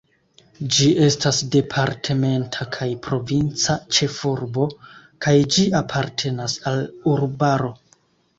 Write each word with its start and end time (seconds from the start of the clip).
Ĝi 0.75 0.85
estas 1.07 1.41
departementa 1.55 2.67
kaj 2.77 2.87
provinca 3.09 3.75
ĉefurbo 3.99 4.65
kaj 5.27 5.35
ĝi 5.57 5.67
apartenas 5.83 6.57
al 6.73 6.83
urbaro. 7.15 7.73